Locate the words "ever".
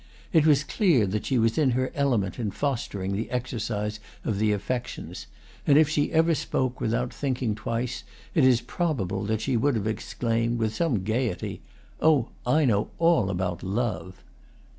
6.11-6.33